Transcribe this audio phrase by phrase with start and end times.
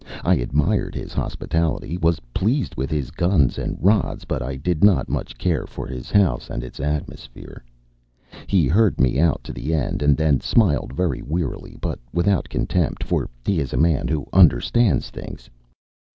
[0.23, 5.09] I admired his hospitality, was pleased with his guns and rods, but I did not
[5.09, 7.63] much care for his house and its atmosphere.
[8.47, 13.03] He heard me out to the end, and then smiled very wearily, but without contempt,
[13.03, 15.51] for he is a man who understands things.